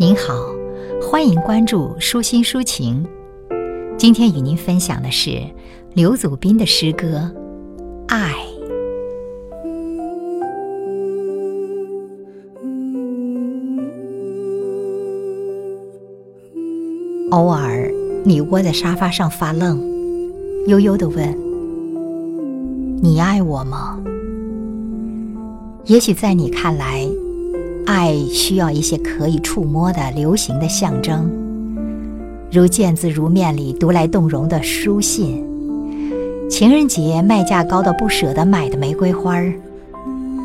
[0.00, 0.32] 您好，
[1.02, 3.06] 欢迎关注舒心抒情。
[3.98, 5.42] 今天与您分享的是
[5.92, 7.06] 刘祖斌的诗歌
[8.08, 8.32] 《爱》。
[17.30, 17.92] 偶尔，
[18.24, 19.78] 你窝在沙发上发愣，
[20.66, 21.38] 悠悠的问
[23.04, 24.00] ：“你爱我吗？”
[25.84, 27.06] 也许在你看来。
[28.00, 31.30] 爱需要一些可以触摸的流行的象征，
[32.50, 35.44] 如见字如面里读来动容的书信，
[36.48, 39.52] 情人节卖价高到不舍得买的玫瑰花儿，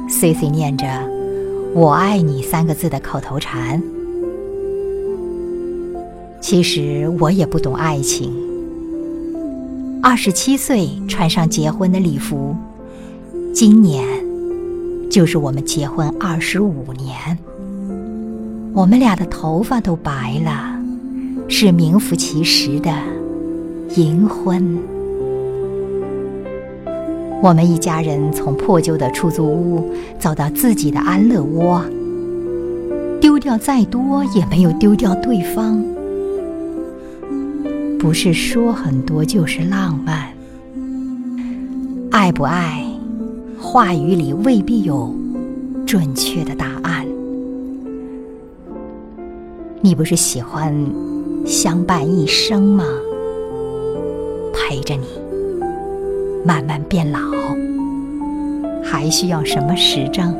[0.09, 0.85] 碎碎念着
[1.73, 3.81] “我爱你”三个字的口头禅。
[6.41, 8.33] 其实我也不懂爱情。
[10.03, 12.53] 二十七岁穿上结婚的礼服，
[13.53, 14.05] 今年。
[15.15, 17.37] 就是我们结婚二十五年，
[18.73, 20.77] 我们俩的头发都白了，
[21.47, 22.91] 是名副其实的
[23.95, 24.77] 银婚。
[27.41, 31.81] 我们一家人从破旧的出租屋走到自己的安乐窝，
[33.21, 35.81] 丢掉再多也没有丢掉对方。
[37.97, 40.27] 不是说很多就是浪漫，
[42.11, 42.84] 爱不爱？
[43.65, 45.11] 话语里未必有
[45.87, 47.05] 准确的答案。
[49.81, 50.73] 你不是喜欢
[51.45, 52.85] 相伴一生吗？
[54.53, 55.07] 陪着你
[56.45, 57.19] 慢慢变老，
[58.83, 60.33] 还需要什么实证？